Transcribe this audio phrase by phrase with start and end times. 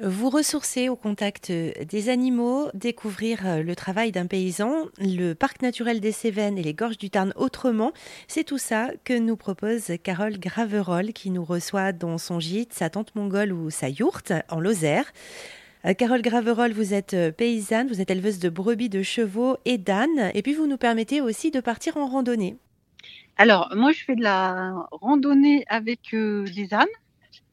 [0.00, 5.98] Vous ressourcer au contact des animaux, découvrir euh, le travail d'un paysan, le parc naturel
[5.98, 7.90] des Cévennes et les gorges du Tarn autrement,
[8.28, 12.90] c'est tout ça que nous propose Carole Graverol qui nous reçoit dans son gîte, sa
[12.90, 15.12] tante mongole ou sa yourte en Lozère.
[15.84, 19.78] Euh, Carole Graverol, vous êtes euh, paysanne, vous êtes éleveuse de brebis, de chevaux et
[19.78, 22.56] d'ânes, et puis vous nous permettez aussi de partir en randonnée.
[23.36, 26.86] Alors, moi, je fais de la randonnée avec des ânes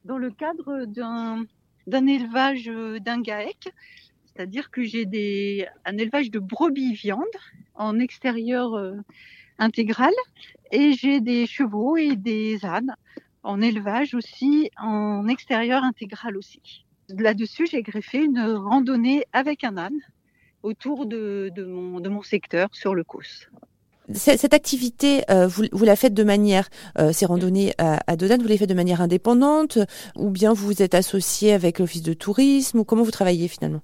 [0.04, 1.46] dans le cadre d'un
[1.88, 3.74] d'un élevage euh, d'un GAEC,
[4.26, 7.24] c'est-à-dire que j'ai des, un élevage de brebis viande
[7.76, 8.96] en extérieur euh,
[9.58, 10.14] intégral
[10.72, 12.96] et j'ai des chevaux et des ânes
[13.44, 16.86] en élevage aussi en extérieur intégral aussi.
[17.10, 20.00] Là-dessus, j'ai greffé une randonnée avec un âne
[20.64, 23.48] autour de, de, mon, de mon secteur sur le Causse.
[24.14, 26.70] Cette activité, euh, vous, la faites de manière,
[27.00, 29.80] euh, ces randonnées à, à Dodane, vous les faites de manière indépendante
[30.16, 33.82] ou bien vous vous êtes associé avec l'office de tourisme ou comment vous travaillez finalement?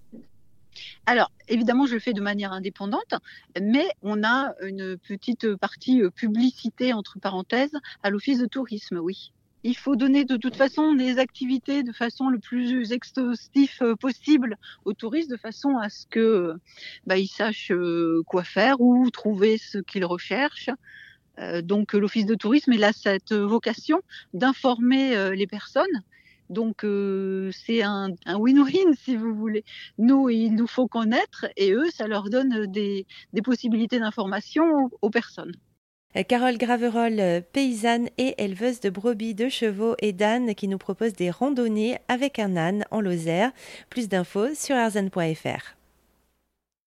[1.08, 3.16] Alors, évidemment, je le fais de manière indépendante,
[3.60, 9.32] mais on a une petite partie euh, publicité, entre parenthèses, à l'office de tourisme, oui
[9.64, 14.58] il faut donner de toute façon des activités de façon le plus exhaustive euh, possible
[14.86, 16.56] aux touristes de façon à ce que
[17.06, 20.70] bah, ils sachent euh, quoi faire ou trouver ce qu'ils recherchent.
[21.40, 24.02] Euh, donc l'office de tourisme il a cette vocation
[24.34, 25.86] d'informer les personnes.
[26.50, 26.82] Donc
[27.54, 29.64] c'est un win-win si vous voulez.
[29.98, 35.10] Nous il nous faut connaître et eux ça leur donne des, des possibilités d'information aux
[35.10, 35.54] personnes.
[36.28, 41.32] Carole Graverol, paysanne et éleveuse de brebis, de chevaux et d'ânes qui nous propose des
[41.32, 43.52] randonnées avec un âne en Lozère.
[43.90, 45.81] Plus d'infos sur arzen.fr.